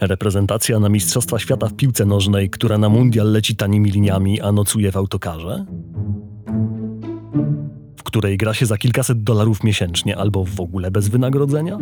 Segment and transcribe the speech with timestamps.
[0.00, 4.92] Reprezentacja na Mistrzostwa Świata w piłce nożnej, która na mundial leci tanimi liniami, a nocuje
[4.92, 5.64] w autokarze?
[7.96, 11.78] W której gra się za kilkaset dolarów miesięcznie albo w ogóle bez wynagrodzenia?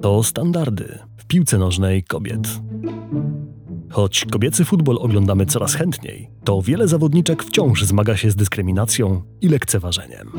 [0.00, 2.60] To standardy w piłce nożnej kobiet.
[3.90, 9.48] Choć kobiecy futbol oglądamy coraz chętniej, to wiele zawodniczek wciąż zmaga się z dyskryminacją i
[9.48, 10.30] lekceważeniem.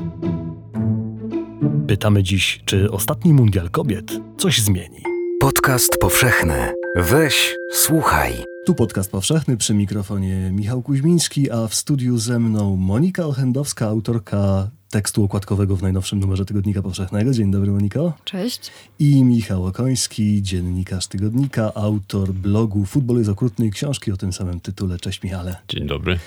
[1.88, 5.04] Pytamy dziś, czy ostatni mundial kobiet coś zmieni.
[5.40, 6.74] Podcast powszechny.
[6.96, 8.34] Weź, słuchaj.
[8.66, 14.70] Tu podcast powszechny przy mikrofonie Michał Kuźmiński, a w studiu ze mną Monika Ochendowska, autorka
[14.90, 17.32] tekstu okładkowego w najnowszym numerze Tygodnika Powszechnego.
[17.32, 18.14] Dzień dobry, Moniko.
[18.24, 18.72] Cześć.
[19.00, 24.60] I Michał Okoński, dziennikarz Tygodnika, autor blogu Futbol jest okrutny i książki o tym samym
[24.60, 25.00] tytule.
[25.00, 25.56] Cześć, Michale.
[25.68, 26.20] Dzień dobry.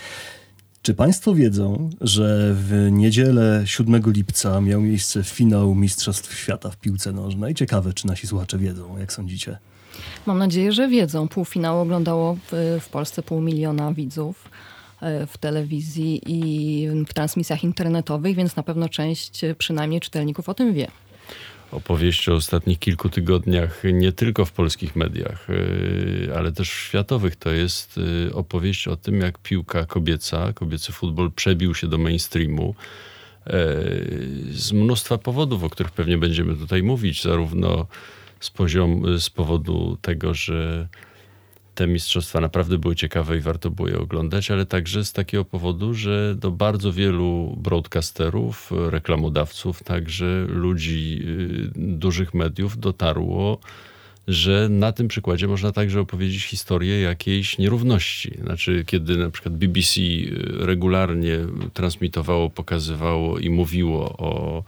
[0.83, 7.13] Czy Państwo wiedzą, że w niedzielę 7 lipca miał miejsce finał Mistrzostw Świata w piłce
[7.13, 7.55] nożnej?
[7.55, 9.59] Ciekawe, czy nasi słuchacze wiedzą, jak sądzicie?
[10.27, 11.29] Mam nadzieję, że wiedzą.
[11.29, 14.49] Półfinał oglądało w, w Polsce pół miliona widzów
[15.01, 20.55] e, w telewizji i w transmisjach internetowych, więc na pewno część e, przynajmniej czytelników o
[20.55, 20.91] tym wie
[21.73, 27.37] opowieści o ostatnich kilku tygodniach, nie tylko w polskich mediach, y, ale też światowych.
[27.37, 32.75] To jest y, opowieść o tym, jak piłka kobieca, kobiecy futbol przebił się do mainstreamu
[33.47, 33.51] y,
[34.51, 37.87] z mnóstwa powodów, o których pewnie będziemy tutaj mówić, zarówno
[38.41, 40.89] z, poziom, z powodu tego, że
[41.81, 45.95] te mistrzostwa naprawdę były ciekawe i warto było je oglądać, ale także z takiego powodu,
[45.95, 53.59] że do bardzo wielu broadcasterów, reklamodawców, także ludzi y, dużych mediów dotarło,
[54.29, 58.39] że na tym przykładzie można także opowiedzieć historię jakiejś nierówności.
[58.43, 60.01] Znaczy, kiedy na przykład BBC
[60.59, 61.39] regularnie
[61.75, 64.63] transmitowało, pokazywało i mówiło o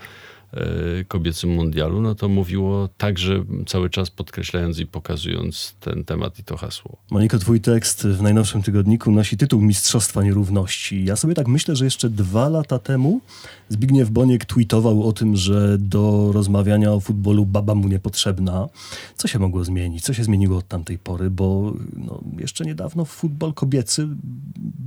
[1.09, 6.57] kobiecym mundialu, no to mówiło także cały czas podkreślając i pokazując ten temat i to
[6.57, 6.97] hasło.
[7.11, 11.05] Moniko, twój tekst w najnowszym tygodniku nosi tytuł Mistrzostwa Nierówności.
[11.05, 13.21] Ja sobie tak myślę, że jeszcze dwa lata temu
[13.69, 18.69] Zbigniew Boniek tweetował o tym, że do rozmawiania o futbolu baba mu niepotrzebna.
[19.17, 20.05] Co się mogło zmienić?
[20.05, 21.31] Co się zmieniło od tamtej pory?
[21.31, 24.09] Bo no, jeszcze niedawno futbol kobiecy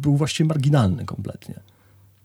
[0.02, 1.60] był właściwie marginalny kompletnie.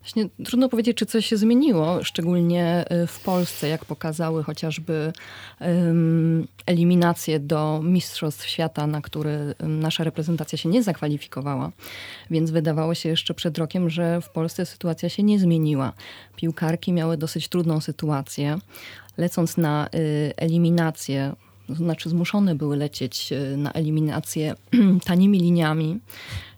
[0.01, 5.13] Właśnie trudno powiedzieć, czy coś się zmieniło, szczególnie y, w Polsce, jak pokazały chociażby
[5.61, 11.73] um, eliminacje do Mistrzostw Świata, na które nasza reprezentacja się nie zakwalifikowała.
[12.31, 15.93] Więc wydawało się jeszcze przed rokiem, że w Polsce sytuacja się nie zmieniła.
[16.37, 18.59] Piłkarki miały dosyć trudną sytuację.
[19.17, 21.35] Lecąc na y, eliminację,
[21.67, 24.55] to znaczy zmuszone były lecieć y, na eliminację
[25.05, 26.01] tanimi liniami,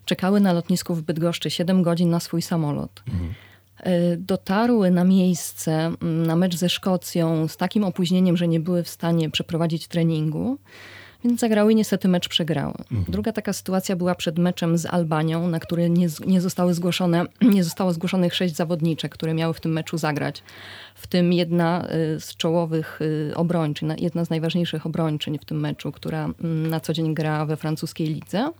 [0.05, 3.03] czekały na lotnisku w Bydgoszczy 7 godzin na swój samolot.
[3.07, 3.33] Mhm.
[4.17, 9.29] Dotarły na miejsce, na mecz ze Szkocją z takim opóźnieniem, że nie były w stanie
[9.29, 10.57] przeprowadzić treningu.
[11.23, 12.73] Więc zagrały i niestety mecz przegrały.
[12.91, 13.05] Mhm.
[13.09, 17.25] Druga taka sytuacja była przed meczem z Albanią, na który nie, nie, zostały zgłoszone,
[17.55, 20.43] nie zostało zgłoszonych sześć zawodniczek, które miały w tym meczu zagrać.
[20.95, 25.91] W tym jedna y, z czołowych y, obrończyń, jedna z najważniejszych obrończyń w tym meczu,
[25.91, 28.51] która mm, na co dzień gra we francuskiej lidze.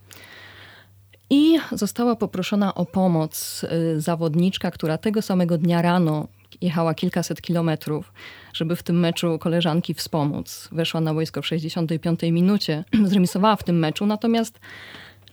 [1.30, 6.28] I została poproszona o pomoc y, zawodniczka, która tego samego dnia rano
[6.62, 8.14] jechała kilkaset kilometrów,
[8.54, 10.70] żeby w tym meczu koleżanki wspomóc.
[10.72, 14.60] Weszła na wojsko w 65 minucie, zremisowała w tym meczu, natomiast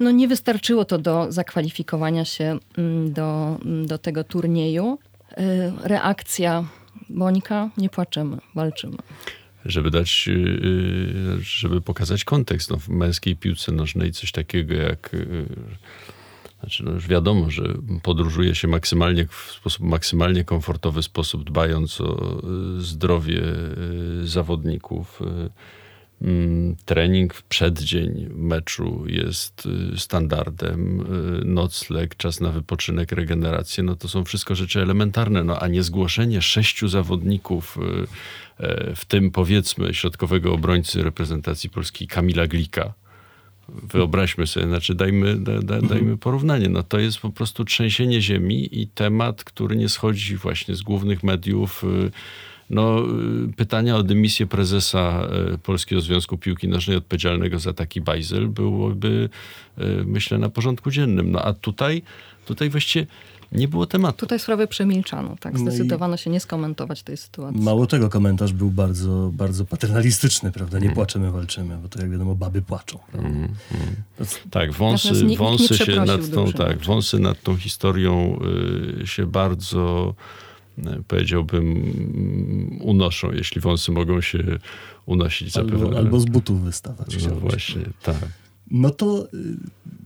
[0.01, 4.99] no nie wystarczyło to do zakwalifikowania się mm, do, mm, do tego turnieju.
[5.33, 6.65] Y, reakcja
[7.11, 8.97] Monika, nie płaczemy, walczymy
[9.65, 12.71] żeby dać, y, y, żeby pokazać kontekst.
[12.71, 15.47] No, w męskiej piłce nożnej coś takiego jak y,
[16.61, 22.43] znaczy, no już wiadomo, że podróżuje się maksymalnie w sposób maksymalnie komfortowy sposób, dbając o
[22.79, 23.43] zdrowie
[24.25, 25.21] zawodników.
[26.23, 31.05] Mm, trening w przeddzień meczu jest standardem,
[31.45, 36.43] nocleg, czas na wypoczynek, regenerację, no to są wszystko rzeczy elementarne, no a nie zgłoszenie
[36.43, 37.79] sześciu zawodników
[38.61, 42.95] E, w tym powiedzmy środkowego obrońcy reprezentacji polskiej Kamila Glika.
[43.69, 45.87] Wyobraźmy sobie, znaczy dajmy, da, da, mhm.
[45.87, 46.69] dajmy porównanie.
[46.69, 51.23] No to jest po prostu trzęsienie ziemi i temat, który nie schodzi właśnie z głównych
[51.23, 51.85] mediów.
[51.85, 52.11] Y,
[52.71, 52.99] no,
[53.49, 59.29] y, pytania o dymisję prezesa y, Polskiego Związku Piłki Nożnej odpowiedzialnego za taki bajzel byłoby,
[60.05, 61.31] myślę, na porządku dziennym.
[61.31, 62.03] No a tutaj,
[62.47, 63.07] tutaj właściwie
[63.53, 64.19] nie było tematu.
[64.19, 65.55] Tutaj sprawę przemilczano, tak.
[65.55, 67.61] No Zdecydowano no się nie skomentować tej sytuacji.
[67.61, 70.79] Mało tego, komentarz był bardzo, bardzo paternalistyczny, prawda?
[70.79, 70.95] Nie mm.
[70.95, 72.99] płaczemy, walczymy, bo to jak wiadomo, baby płaczą.
[73.13, 73.49] Mm, mm.
[74.51, 78.41] Tak, wąsy, nikt, wąsy nikt się nad tą, tak, wąsy nad tą historią
[79.03, 80.15] y, się bardzo
[81.09, 84.39] powiedziałbym, unoszą, jeśli wąsy mogą się
[85.07, 85.87] unosić zapewne.
[85.87, 87.27] Albo, albo z butów wystawać.
[87.29, 88.17] No właśnie, tak.
[88.71, 89.57] No to, y,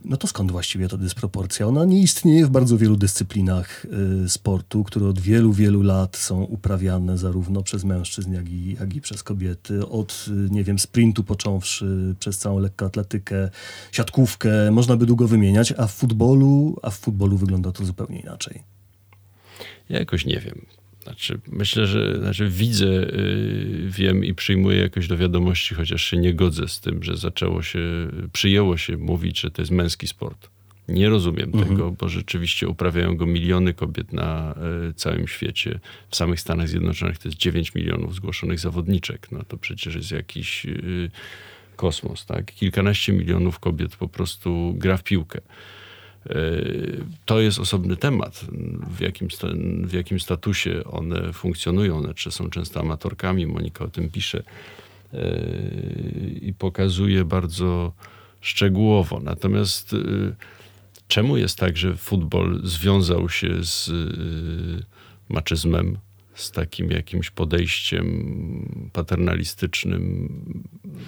[0.04, 1.66] no to skąd właściwie ta dysproporcja?
[1.66, 3.86] Ona nie istnieje w bardzo wielu dyscyplinach
[4.24, 8.96] y, sportu, które od wielu, wielu lat są uprawiane zarówno przez mężczyzn, jak i, jak
[8.96, 9.86] i przez kobiety.
[9.88, 13.50] Od, y, nie wiem, sprintu począwszy, przez całą lekkoatletykę,
[13.92, 18.73] siatkówkę, można by długo wymieniać, a w futbolu, a w futbolu wygląda to zupełnie inaczej.
[19.88, 20.66] Ja jakoś nie wiem.
[21.02, 26.34] Znaczy, myślę, że znaczy widzę, yy, wiem i przyjmuję jakoś do wiadomości, chociaż się nie
[26.34, 27.80] godzę z tym, że zaczęło się,
[28.32, 30.48] przyjęło się mówić, że to jest męski sport.
[30.88, 31.68] Nie rozumiem mhm.
[31.68, 34.54] tego, bo rzeczywiście uprawiają go miliony kobiet na
[34.90, 35.80] y, całym świecie.
[36.08, 39.32] W samych Stanach Zjednoczonych to jest 9 milionów zgłoszonych zawodniczek.
[39.32, 41.10] No to przecież jest jakiś y,
[41.76, 42.54] kosmos, tak?
[42.54, 45.40] Kilkanaście milionów kobiet po prostu gra w piłkę.
[47.24, 48.44] To jest osobny temat,
[48.96, 49.28] w jakim,
[49.84, 51.96] w jakim statusie one funkcjonują.
[51.96, 54.42] One czy są często amatorkami, Monika o tym pisze
[56.40, 57.92] i pokazuje bardzo
[58.44, 59.20] szczegółowo.
[59.20, 60.34] Natomiast y,
[61.08, 64.84] czemu jest tak, że futbol związał się z y,
[65.28, 65.98] maczyzmem,
[66.34, 70.28] z takim jakimś podejściem paternalistycznym.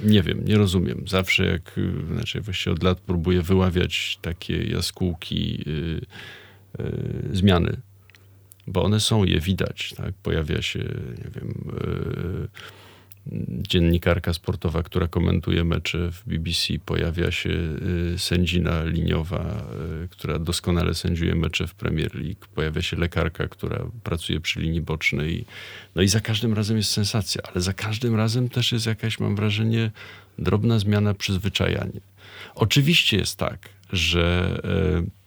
[0.05, 1.05] Nie wiem, nie rozumiem.
[1.09, 1.81] Zawsze jak,
[2.13, 6.01] znaczy właściwie od lat próbuję wyławiać takie jaskółki yy,
[6.79, 7.81] yy, zmiany,
[8.67, 10.15] bo one są, je widać, tak?
[10.15, 10.79] Pojawia się,
[11.19, 12.49] nie wiem, yy,
[13.69, 17.51] dziennikarka sportowa, która komentuje mecze w BBC, pojawia się
[18.15, 19.67] y, sędzina liniowa,
[20.05, 24.81] y, która doskonale sędziuje mecze w Premier League, pojawia się lekarka, która pracuje przy linii
[24.81, 25.45] bocznej.
[25.95, 29.37] No i za każdym razem jest sensacja, ale za każdym razem też jest jakaś, mam
[29.37, 29.91] wrażenie,
[30.39, 32.01] drobna zmiana przyzwyczajania.
[32.55, 34.57] Oczywiście jest tak, że
[35.05, 35.27] y,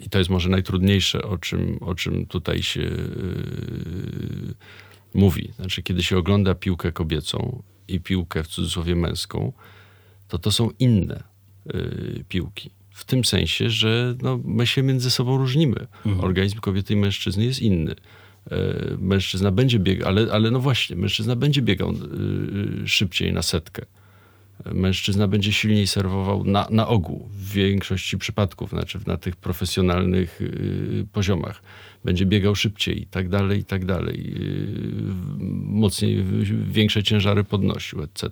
[0.00, 2.90] i to jest może najtrudniejsze, o czym, o czym tutaj się
[5.14, 5.52] mówi.
[5.56, 9.52] Znaczy, kiedy się ogląda piłkę kobiecą i piłkę w cudzysłowie męską,
[10.28, 11.22] to to są inne
[11.74, 12.70] y, piłki.
[12.90, 15.86] W tym sensie, że no, my się między sobą różnimy.
[16.06, 16.24] Mhm.
[16.24, 17.92] Organizm kobiety i mężczyzny jest inny.
[17.92, 17.96] Y,
[18.98, 21.94] mężczyzna będzie biegał, ale, ale no właśnie, mężczyzna będzie biegał y,
[22.84, 23.86] y szybciej na setkę
[24.64, 31.06] mężczyzna będzie silniej serwował na, na ogół, w większości przypadków, znaczy na tych profesjonalnych y,
[31.12, 31.62] poziomach.
[32.04, 34.34] Będzie biegał szybciej i tak dalej, i tak dalej.
[34.36, 34.66] Y,
[35.64, 36.24] mocniej,
[36.66, 38.30] większe ciężary podnosił, etc.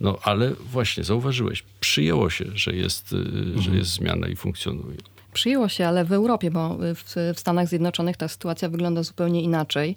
[0.00, 3.62] No ale właśnie, zauważyłeś, przyjęło się, że jest, y, mhm.
[3.62, 4.96] że jest zmiana i funkcjonuje.
[5.32, 9.96] Przyjęło się, ale w Europie, bo w, w Stanach Zjednoczonych ta sytuacja wygląda zupełnie inaczej.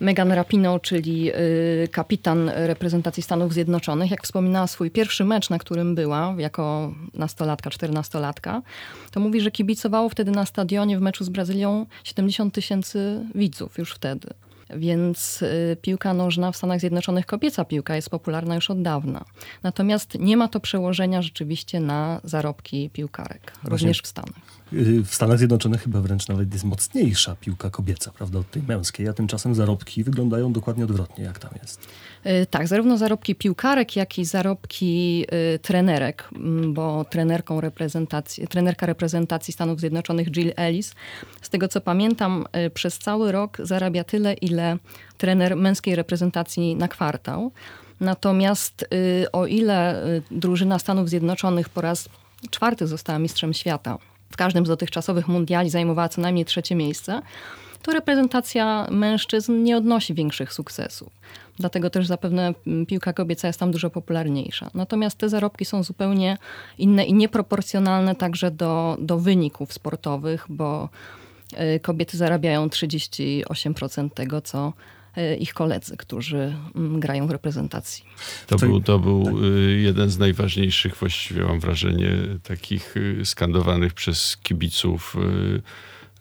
[0.00, 5.94] Megan Rapinoe, czyli y, kapitan reprezentacji Stanów Zjednoczonych, jak wspominała swój pierwszy mecz, na którym
[5.94, 8.62] była jako nastolatka, czternastolatka,
[9.10, 13.92] to mówi, że kibicowało wtedy na stadionie w meczu z Brazylią 70 tysięcy widzów już
[13.92, 14.28] wtedy.
[14.76, 19.24] Więc y, piłka nożna w Stanach Zjednoczonych, kobieca piłka jest popularna już od dawna.
[19.62, 23.70] Natomiast nie ma to przełożenia rzeczywiście na zarobki piłkarek, Właśnie.
[23.70, 24.56] również w Stanach.
[24.72, 29.08] Y, w Stanach Zjednoczonych chyba wręcz nawet jest mocniejsza piłka kobieca, prawda, od tej męskiej,
[29.08, 31.88] a tymczasem zarobki wyglądają dokładnie odwrotnie, jak tam jest.
[32.26, 35.24] Y, tak, zarówno zarobki piłkarek, jak i zarobki
[35.54, 40.94] y, trenerek, mm, bo trenerką reprezentacji, trenerka reprezentacji Stanów Zjednoczonych Jill Ellis,
[41.42, 44.78] z tego co pamiętam, przez cały rok zarabia tyle, ile
[45.18, 47.52] trener męskiej reprezentacji na kwartał.
[48.00, 48.88] Natomiast
[49.32, 52.08] o ile drużyna Stanów Zjednoczonych po raz
[52.50, 53.98] czwarty została mistrzem świata
[54.36, 57.22] w każdym z dotychczasowych mundiali zajmowała co najmniej trzecie miejsce,
[57.82, 61.10] to reprezentacja mężczyzn nie odnosi większych sukcesów.
[61.58, 64.70] Dlatego też zapewne mm, piłka kobieca jest tam dużo popularniejsza.
[64.74, 66.38] Natomiast te zarobki są zupełnie
[66.78, 70.88] inne i nieproporcjonalne także do, do wyników sportowych, bo
[71.76, 74.72] y, kobiety zarabiają 38% tego, co
[75.38, 78.04] ich koledzy, którzy mm, grają w reprezentacji.
[78.46, 79.34] To był, to był tak.
[79.34, 85.16] Y, jeden z najważniejszych, właściwie mam wrażenie, takich y, skandowanych przez kibiców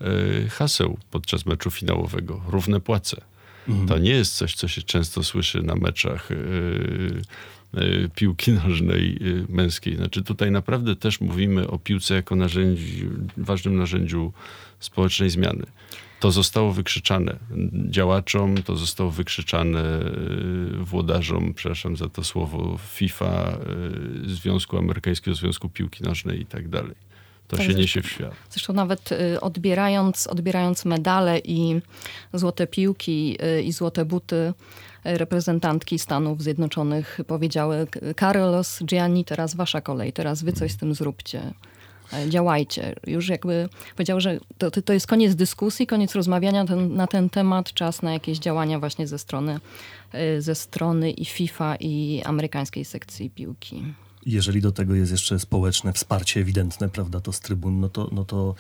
[0.02, 2.42] y, haseł podczas meczu finałowego.
[2.48, 3.22] Równe płace.
[3.68, 3.88] Mhm.
[3.88, 6.30] To nie jest coś, co się często słyszy na meczach
[8.16, 9.96] piłki nożnej męskiej.
[9.96, 14.34] Znaczy tutaj naprawdę też mówimy o piłce jako narzędziu, ważnym narzędziu
[14.80, 15.66] społecznej zmiany
[16.26, 17.36] to zostało wykrzyczane
[17.90, 20.00] działaczom, to zostało wykrzyczane
[20.82, 23.58] y, włodarzom, przepraszam za to słowo, FIFA,
[24.26, 26.96] y, Związku Amerykańskiego Związku Piłki Nożnej i tak dalej.
[27.48, 28.34] To tak, się niesie w świat.
[28.50, 31.82] Zresztą nawet y, odbierając, odbierając medale i
[32.34, 34.54] złote piłki i złote buty,
[35.04, 37.88] reprezentantki Stanów Zjednoczonych powiedziały
[38.20, 41.54] Carlos Gianni, teraz wasza kolej, teraz wy coś z tym zróbcie.
[42.14, 42.96] E, działajcie.
[43.08, 47.74] Już jakby powiedział, że to, to jest koniec dyskusji, koniec rozmawiania ten, na ten temat,
[47.74, 49.60] czas na jakieś działania właśnie ze strony,
[50.12, 53.84] e, ze strony i FIFA i amerykańskiej sekcji piłki.
[54.26, 58.26] Jeżeli do tego jest jeszcze społeczne wsparcie ewidentne, prawda, to z trybun, no to, no
[58.26, 58.56] to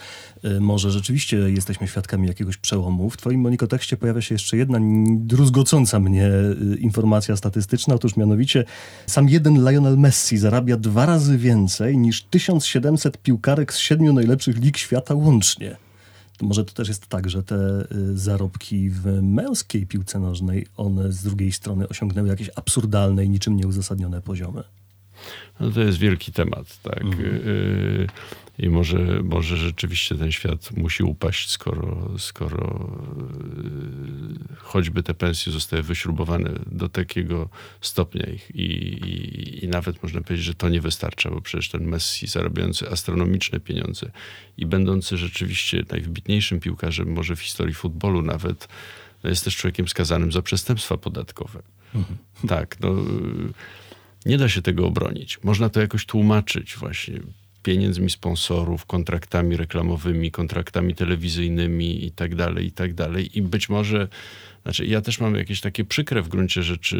[0.45, 3.09] y, może rzeczywiście jesteśmy świadkami jakiegoś przełomu.
[3.09, 4.79] W twoim monikotekście pojawia się jeszcze jedna
[5.09, 7.95] druzgocąca mnie y, informacja statystyczna.
[7.95, 8.65] Otóż mianowicie
[9.07, 14.77] sam jeden Lionel Messi zarabia dwa razy więcej niż 1700 piłkarek z siedmiu najlepszych lig
[14.77, 15.75] świata łącznie.
[16.37, 17.55] To może to też jest tak, że te
[17.91, 23.57] y, zarobki w męskiej piłce nożnej, one z drugiej strony osiągnęły jakieś absurdalne i niczym
[23.57, 24.63] nieuzasadnione poziomy.
[25.59, 27.01] No to jest wielki temat, tak.
[27.01, 27.25] Mhm.
[27.25, 28.07] Y,
[28.59, 32.89] I może, może rzeczywiście ten świat musi upaść, skoro, skoro
[34.51, 37.49] y, choćby te pensje zostały wyśrubowane do takiego
[37.81, 38.55] stopnia ich.
[38.55, 42.89] I, i, I nawet można powiedzieć, że to nie wystarcza, bo przecież ten Messi zarabiający
[42.89, 44.11] astronomiczne pieniądze
[44.57, 48.67] i będący rzeczywiście najwybitniejszym piłkarzem może w historii futbolu nawet,
[49.23, 51.61] no jest też człowiekiem skazanym za przestępstwa podatkowe.
[51.95, 52.17] Mhm.
[52.47, 52.95] Tak, no
[54.25, 55.43] nie da się tego obronić.
[55.43, 57.19] Można to jakoś tłumaczyć właśnie
[57.65, 63.37] pieniędzmi sponsorów, kontraktami reklamowymi, kontraktami telewizyjnymi i tak dalej, i tak dalej.
[63.37, 64.07] I być może,
[64.63, 66.97] znaczy ja też mam jakieś takie przykre w gruncie rzeczy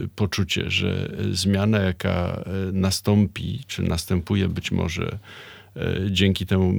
[0.00, 5.18] yy, poczucie, że zmiana, jaka y, nastąpi, czy następuje być może
[5.76, 6.72] yy, dzięki temu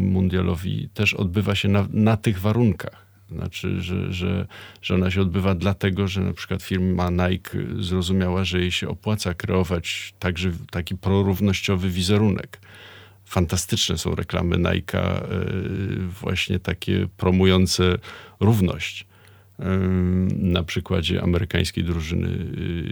[0.00, 3.11] mundialowi, też odbywa się na, na tych warunkach.
[3.32, 4.46] Znaczy, że, że,
[4.82, 9.34] że ona się odbywa dlatego, że na przykład firma Nike zrozumiała, że jej się opłaca
[9.34, 12.60] kreować także taki prorównościowy wizerunek.
[13.24, 15.24] Fantastyczne są reklamy Nike'a, e,
[15.98, 17.98] właśnie takie promujące
[18.40, 19.06] równość
[20.38, 22.28] na przykładzie amerykańskiej drużyny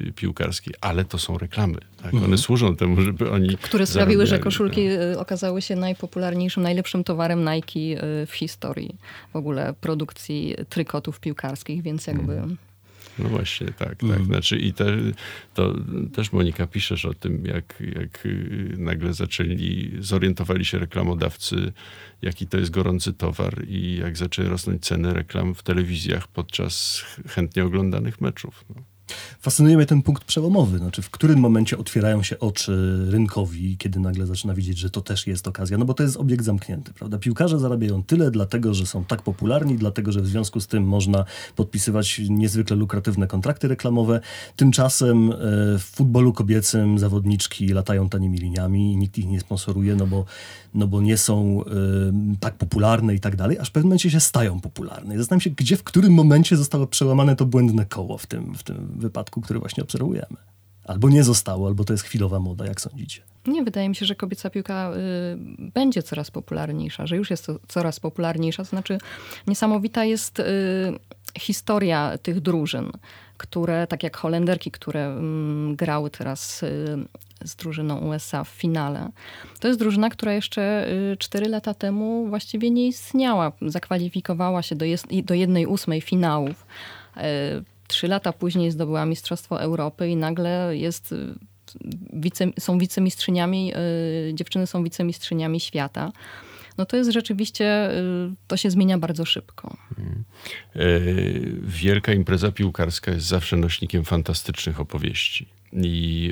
[0.08, 1.78] y, piłkarskiej, ale to są reklamy.
[2.02, 2.14] Tak?
[2.14, 2.38] One mhm.
[2.38, 3.56] służą temu, żeby oni.
[3.56, 5.00] Które sprawiły, że koszulki tak.
[5.00, 8.96] Y, okazały się najpopularniejszym, najlepszym towarem Nike y, w historii
[9.32, 12.32] w ogóle produkcji trykotów piłkarskich, więc jakby.
[12.32, 12.56] Mhm.
[13.22, 14.02] No właśnie, tak, tak.
[14.02, 14.24] Mm.
[14.24, 14.96] Znaczy i te,
[15.54, 15.74] to
[16.14, 21.72] też Monika piszesz o tym, jak, jak y, nagle zaczęli, zorientowali się reklamodawcy,
[22.22, 27.64] jaki to jest gorący towar i jak zaczęły rosnąć ceny reklam w telewizjach podczas chętnie
[27.64, 28.64] oglądanych meczów.
[28.68, 28.82] No.
[29.40, 30.78] Fascynuje mnie ten punkt przełomowy.
[30.78, 35.26] Znaczy, w którym momencie otwierają się oczy rynkowi, kiedy nagle zaczyna widzieć, że to też
[35.26, 35.78] jest okazja.
[35.78, 37.18] No bo to jest obiekt zamknięty, prawda?
[37.18, 41.24] Piłkarze zarabiają tyle, dlatego że są tak popularni, dlatego że w związku z tym można
[41.56, 44.20] podpisywać niezwykle lukratywne kontrakty reklamowe.
[44.56, 45.36] Tymczasem e,
[45.78, 50.24] w futbolu kobiecym zawodniczki latają tanimi liniami i nikt ich nie sponsoruje, no bo,
[50.74, 54.20] no bo nie są y, tak popularne i tak dalej, aż w pewnym momencie się
[54.20, 55.14] stają popularne.
[55.14, 58.62] I zastanawiam się, gdzie, w którym momencie zostało przełamane to błędne koło w tym, w
[58.62, 60.36] tym wypadku, który właśnie obserwujemy.
[60.84, 63.22] Albo nie zostało, albo to jest chwilowa moda, jak sądzicie?
[63.46, 67.58] Nie, wydaje mi się, że kobieca piłka y, będzie coraz popularniejsza, że już jest to
[67.68, 68.64] coraz popularniejsza.
[68.64, 68.98] To znaczy,
[69.46, 70.44] niesamowita jest y,
[71.38, 72.92] historia tych drużyn,
[73.36, 76.98] które, tak jak Holenderki, które y, grały teraz y,
[77.44, 79.08] z drużyną USA w finale.
[79.60, 83.52] To jest drużyna, która jeszcze 4 y, lata temu właściwie nie istniała.
[83.62, 86.66] Zakwalifikowała się do, jest, do jednej ósmej finałów
[87.16, 87.20] y,
[87.88, 91.34] Trzy lata później zdobyła Mistrzostwo Europy i nagle jest y,
[92.12, 96.12] wice, są wicemistrzyniami, yy, dziewczyny są wicemistrzyniami świata.
[96.78, 97.90] No to jest rzeczywiście,
[98.46, 99.76] to się zmienia bardzo szybko.
[99.96, 100.24] Hmm.
[101.62, 106.30] wielka impreza piłkarska jest zawsze nośnikiem fantastycznych opowieści i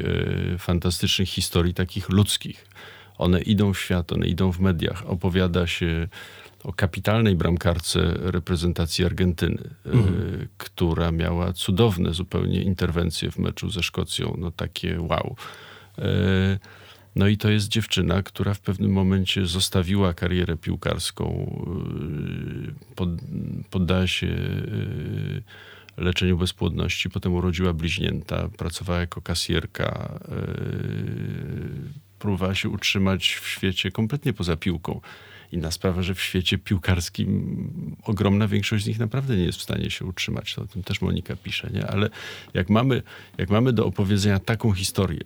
[0.50, 2.66] yy, fantastycznych historii takich ludzkich.
[3.18, 5.06] One idą w świat, one idą w mediach.
[5.06, 6.08] Opowiada się
[6.64, 10.48] o kapitalnej bramkarce reprezentacji Argentyny, e, mhm.
[10.58, 14.34] która miała cudowne zupełnie interwencje w meczu ze Szkocją.
[14.38, 15.36] No takie wow.
[15.98, 16.58] E,
[17.16, 21.56] no i to jest dziewczyna, która w pewnym momencie zostawiła karierę piłkarską,
[22.94, 23.08] pod,
[23.70, 24.36] poddała się
[25.98, 30.20] leczeniu bezpłodności, potem urodziła bliźnięta, pracowała jako kasjerka,
[32.18, 35.00] próbowała się utrzymać w świecie kompletnie poza piłką.
[35.52, 39.90] Inna sprawa, że w świecie piłkarskim ogromna większość z nich naprawdę nie jest w stanie
[39.90, 40.58] się utrzymać.
[40.58, 41.86] O tym też Monika pisze, nie?
[41.86, 42.10] Ale
[42.54, 43.02] jak mamy,
[43.38, 45.22] jak mamy do opowiedzenia taką historię,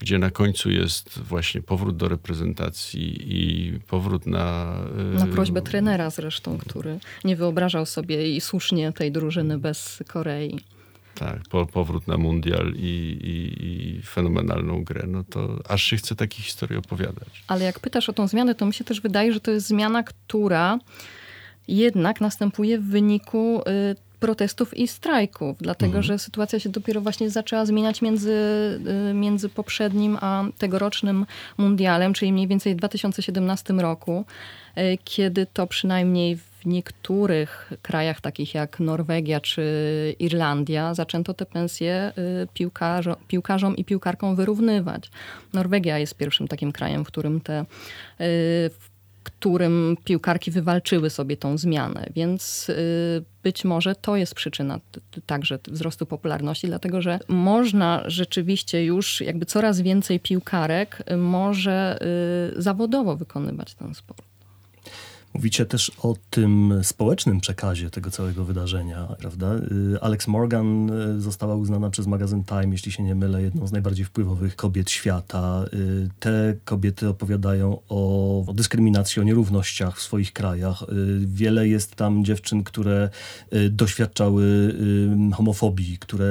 [0.00, 4.76] gdzie na końcu jest właśnie powrót do reprezentacji i powrót na...
[5.18, 10.60] Na prośbę trenera zresztą, który nie wyobrażał sobie i słusznie tej drużyny bez Korei.
[11.14, 16.16] Tak, po, powrót na mundial i, i, i, fenomenalną grę, no to aż się chce
[16.16, 17.44] takie historie opowiadać.
[17.46, 20.02] Ale jak pytasz o tą zmianę, to mi się też wydaje, że to jest zmiana,
[20.02, 20.78] która
[21.68, 26.02] jednak następuje w wyniku y, protestów i strajków, dlatego mhm.
[26.02, 28.32] że sytuacja się dopiero właśnie zaczęła zmieniać między,
[29.10, 31.26] y, między poprzednim a tegorocznym
[31.58, 34.24] mundialem, czyli mniej więcej w 2017 roku,
[34.78, 39.64] y, kiedy to przynajmniej w niektórych krajach, takich jak Norwegia czy
[40.18, 42.12] Irlandia, zaczęto te pensje
[42.54, 45.10] piłkarzom, piłkarzom i piłkarkom wyrównywać.
[45.52, 47.64] Norwegia jest pierwszym takim krajem, w którym te
[49.22, 52.06] którym piłkarki wywalczyły sobie tą zmianę.
[52.14, 54.80] Więc y, być może to jest przyczyna
[55.26, 61.98] także wzrostu popularności, dlatego że można rzeczywiście już jakby coraz więcej piłkarek może
[62.58, 64.29] y, zawodowo wykonywać ten sport.
[65.34, 69.54] Mówicie też o tym społecznym przekazie tego całego wydarzenia, prawda?
[69.54, 73.72] Y, Alex Morgan y, została uznana przez magazyn Time, jeśli się nie mylę, jedną z
[73.72, 75.64] najbardziej wpływowych kobiet świata.
[75.74, 80.84] Y, te kobiety opowiadają o, o dyskryminacji, o nierównościach w swoich krajach.
[81.20, 83.10] Wiele jest tam dziewczyn, które
[83.70, 84.74] doświadczały
[85.34, 86.26] homofobii, które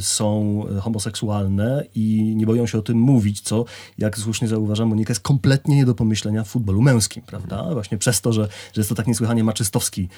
[0.00, 3.64] są homoseksualne i nie boją się o tym mówić, co,
[3.98, 7.72] jak słusznie zauważam, Monika, jest kompletnie nie do pomyślenia w futbolu męskim, prawda?
[7.72, 10.08] Właśnie przez to, że, że jest to tak niesłychanie maczystowski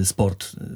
[0.00, 0.52] e, sport.
[0.60, 0.66] E,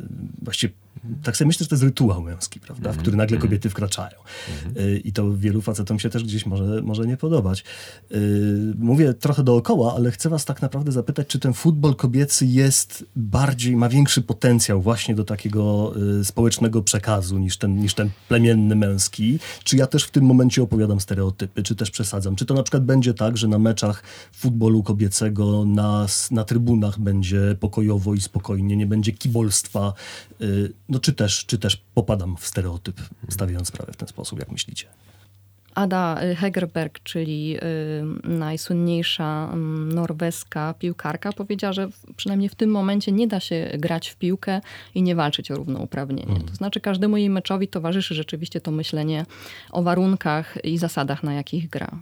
[0.42, 0.74] właściwie
[1.22, 3.48] tak sobie myślę, że to jest rytuał męski, prawda, w który nagle mhm.
[3.50, 4.18] kobiety wkraczają.
[4.66, 5.02] Mhm.
[5.02, 7.64] I to wielu facetom się też gdzieś może, może nie podobać.
[8.12, 13.04] Y, mówię trochę dookoła, ale chcę was tak naprawdę zapytać, czy ten futbol kobiecy jest
[13.16, 18.76] bardziej, ma większy potencjał właśnie do takiego y, społecznego przekazu niż ten, niż ten plemienny
[18.76, 19.38] męski?
[19.64, 22.36] Czy ja też w tym momencie opowiadam stereotypy, czy też przesadzam?
[22.36, 24.02] Czy to na przykład będzie tak, że na meczach
[24.32, 29.92] futbolu kobiecego na, na trybunach będzie pokojowo i spokojnie, nie będzie kibolstwa,
[30.40, 34.50] y, no czy też, czy też popadam w stereotyp, stawiając sprawę w ten sposób, jak
[34.50, 34.86] myślicie?
[35.74, 43.28] Ada Hegerberg, czyli y, najsłynniejsza mm, norweska piłkarka, powiedziała, że przynajmniej w tym momencie nie
[43.28, 44.60] da się grać w piłkę
[44.94, 46.28] i nie walczyć o równouprawnienie.
[46.28, 46.48] Mhm.
[46.48, 49.26] To znaczy każdemu jej meczowi towarzyszy rzeczywiście to myślenie
[49.70, 51.98] o warunkach i zasadach, na jakich gra.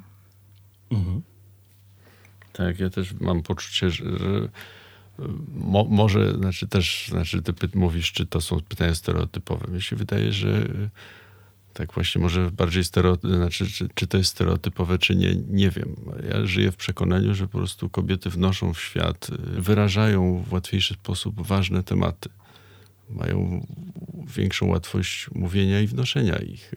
[0.91, 1.23] Mhm.
[2.53, 4.05] Tak, ja też mam poczucie, że
[5.55, 9.73] Mo, może, znaczy też, znaczy ty mówisz, czy to są pytania stereotypowe.
[9.73, 10.69] Mi się wydaje, że
[11.73, 15.97] tak właśnie może bardziej stereotypowe, znaczy czy, czy to jest stereotypowe, czy nie, nie wiem.
[16.31, 21.47] Ja żyję w przekonaniu, że po prostu kobiety wnoszą w świat, wyrażają w łatwiejszy sposób
[21.47, 22.29] ważne tematy.
[23.11, 23.67] Mają
[24.37, 26.75] większą łatwość mówienia i wnoszenia ich.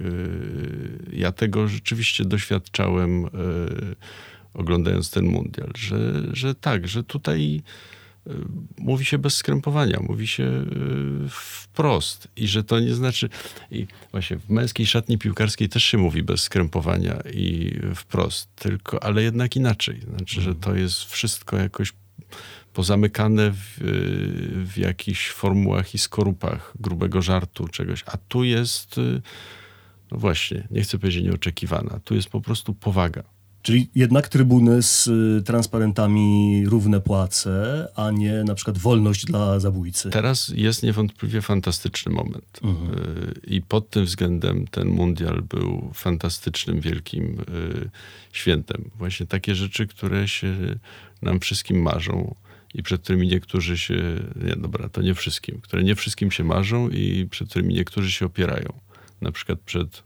[1.14, 3.26] Ja tego rzeczywiście doświadczałem
[4.54, 7.62] oglądając ten mundial, że, że tak, że tutaj
[8.78, 10.66] mówi się bez skrępowania, mówi się y,
[11.30, 12.28] wprost.
[12.36, 13.30] I że to nie znaczy.
[13.72, 19.24] I właśnie w męskiej szatni piłkarskiej też się mówi bez skrępowania i wprost, tylko, ale
[19.24, 20.02] jednak inaczej.
[20.18, 21.94] Znaczy, że to jest wszystko jakoś
[22.74, 23.78] pozamykane w,
[24.66, 28.04] w jakichś formułach i skorupach grubego żartu, czegoś.
[28.06, 29.22] A tu jest, y,
[30.12, 33.39] no właśnie, nie chcę powiedzieć nieoczekiwana, tu jest po prostu powaga.
[33.62, 40.10] Czyli jednak trybuny z y, transparentami równe płace, a nie na przykład wolność dla zabójcy.
[40.10, 42.60] Teraz jest niewątpliwie fantastyczny moment.
[42.64, 43.00] Mhm.
[43.00, 47.90] Y, I pod tym względem ten mundial był fantastycznym, wielkim y,
[48.32, 48.90] świętem.
[48.96, 50.56] Właśnie takie rzeczy, które się
[51.22, 52.36] nam wszystkim marzą
[52.74, 56.90] i przed którymi niektórzy się, nie dobra, to nie wszystkim, które nie wszystkim się marzą
[56.90, 58.74] i przed którymi niektórzy się opierają.
[59.22, 60.04] Na przykład przed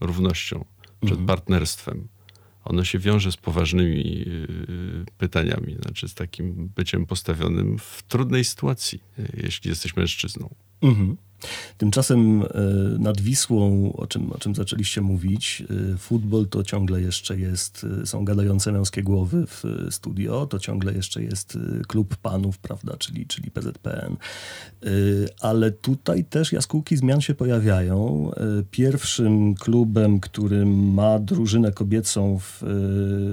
[0.00, 0.64] równością,
[1.00, 1.26] przed mhm.
[1.26, 2.08] partnerstwem
[2.64, 9.02] ono się wiąże z poważnymi y, pytaniami, znaczy z takim byciem postawionym w trudnej sytuacji,
[9.34, 10.54] jeśli jesteś mężczyzną.
[10.82, 11.16] Mhm.
[11.78, 12.46] Tymczasem e,
[12.98, 15.62] nad Wisłą, o czym, o czym zaczęliście mówić,
[15.94, 20.92] e, futbol to ciągle jeszcze jest, e, są gadające męskie głowy w studio, to ciągle
[20.92, 24.16] jeszcze jest klub panów, prawda, czyli, czyli PZPN.
[25.40, 28.30] Ale tutaj też jaskółki zmian się pojawiają.
[28.70, 32.60] Pierwszym klubem, który ma drużynę kobiecą w,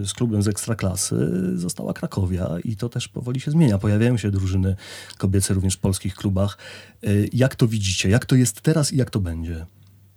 [0.06, 3.78] z klubem z Ekstraklasy została Krakowia i to też powoli się zmienia.
[3.78, 4.76] Pojawiają się drużyny
[5.18, 6.58] kobiece również w polskich klubach.
[7.34, 7.99] Jak to widzicie?
[8.00, 8.10] Widzicie?
[8.10, 9.66] Jak to jest teraz i jak to będzie?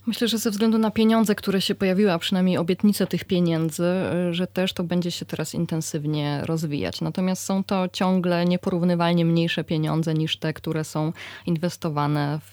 [0.07, 3.85] Myślę, że ze względu na pieniądze, które się pojawiły, a przynajmniej obietnice tych pieniędzy,
[4.31, 7.01] y, że też to będzie się teraz intensywnie rozwijać.
[7.01, 11.12] Natomiast są to ciągle nieporównywalnie mniejsze pieniądze niż te, które są
[11.47, 12.53] inwestowane w,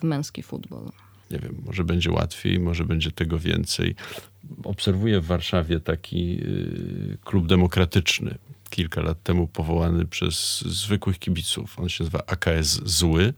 [0.00, 0.90] w męski futbol.
[1.30, 3.94] Nie wiem, może będzie łatwiej, może będzie tego więcej.
[4.64, 8.38] Obserwuję w Warszawie taki y, klub demokratyczny,
[8.70, 11.78] kilka lat temu powołany przez zwykłych kibiców.
[11.78, 13.34] On się nazywa AKS Zły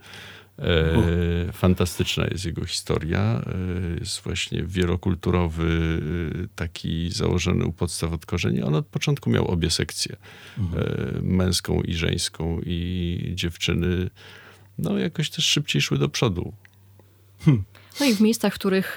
[1.52, 3.20] fantastyczna jest jego historia.
[3.20, 6.00] E, jest właśnie wielokulturowy,
[6.44, 8.62] e, taki założony u podstaw od korzeni.
[8.62, 10.16] On od początku miał obie sekcje.
[10.58, 11.26] Mhm.
[11.26, 14.10] Męską i żeńską i dziewczyny
[14.78, 16.52] no jakoś też szybciej szły do przodu.
[18.00, 18.96] No i w miejscach, w których,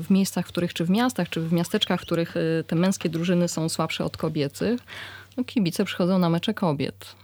[0.00, 2.34] w miejscach, w których, czy w miastach, czy w miasteczkach, w których
[2.66, 4.80] te męskie drużyny są słabsze od kobiecych,
[5.36, 7.14] no kibice przychodzą na mecze kobiet.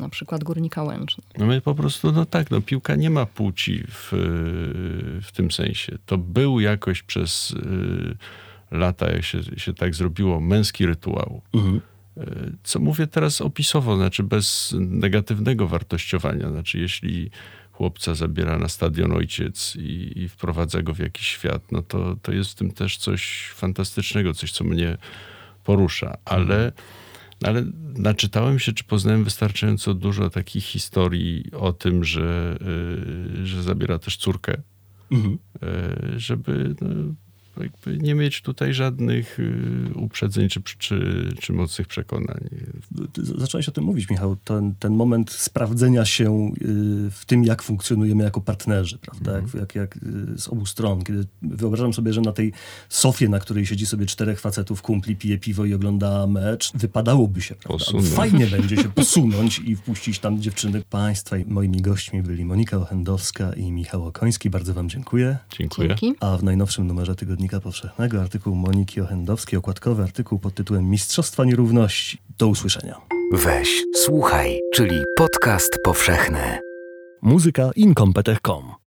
[0.00, 1.24] Na przykład Górnika Łęczna.
[1.38, 4.08] No my po prostu, no tak, no piłka nie ma płci w,
[5.22, 5.98] w tym sensie.
[6.06, 8.16] To był jakoś przez y,
[8.70, 11.42] lata, jak się, się tak zrobiło, męski rytuał.
[11.54, 11.80] Mhm.
[12.16, 16.50] Y, Co mówię teraz opisowo, znaczy bez negatywnego wartościowania.
[16.50, 17.30] Znaczy, jeśli
[17.72, 22.32] chłopca zabiera na stadion ojciec i, i wprowadza go w jakiś świat, no to, to
[22.32, 24.98] jest w tym też coś fantastycznego, coś, co mnie
[25.64, 26.16] porusza.
[26.24, 26.72] Ale,
[27.44, 27.64] ale
[27.98, 32.58] naczytałem się, czy poznałem wystarczająco dużo takich historii o tym, że,
[33.42, 34.62] y, że zabiera też córkę,
[35.10, 35.38] Mhm.
[36.14, 37.14] y, żeby no,
[37.60, 42.40] jakby nie mieć tutaj żadnych y, uprzedzeń czy, czy, czy mocnych przekonań.
[43.38, 44.36] Zacząłeś o tym mówić, Michał.
[44.44, 49.32] Ten, ten moment sprawdzenia się y, w tym, jak funkcjonujemy jako partnerzy, prawda?
[49.32, 50.00] Jak, jak, jak y,
[50.38, 51.04] z obu stron.
[51.04, 52.52] Kiedy wyobrażam sobie, że na tej
[52.88, 57.54] sofie, na której siedzi sobie czterech facetów, kumpli, pije piwo i ogląda mecz, wypadałoby się,
[57.54, 57.84] prawda?
[57.84, 58.08] Posunąć.
[58.08, 60.82] Fajnie będzie się posunąć i wpuścić tam dziewczyny.
[60.90, 64.50] Państwa i moimi gośćmi byli Monika Ochendowska i Michał Okoński.
[64.50, 65.38] Bardzo wam dziękuję.
[65.58, 65.88] Dziękuję.
[65.88, 66.14] Dzięki.
[66.20, 67.14] A w najnowszym numerze
[67.46, 72.18] Tygodnika Powszechnego artykuł Moniki Ochendowskiej, okładkowy artykuł pod tytułem Mistrzostwa Nierówności.
[72.38, 73.00] Do usłyszenia.
[73.32, 76.58] Weź, słuchaj, czyli podcast powszechny.
[77.22, 78.85] Muzyka incompetech.com